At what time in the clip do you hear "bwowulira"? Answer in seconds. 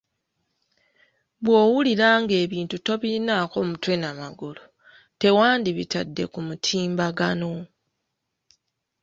1.43-2.09